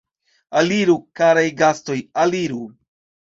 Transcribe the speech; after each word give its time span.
Aliru, 0.61 0.95
karaj 1.19 1.45
gastoj, 1.61 1.99
aliru! 2.25 2.61